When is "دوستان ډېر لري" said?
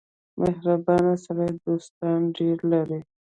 1.65-2.99